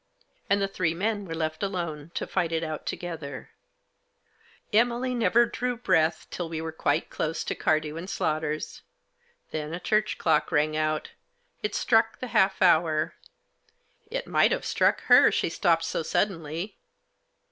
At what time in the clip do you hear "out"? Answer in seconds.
2.63-2.87, 10.75-11.11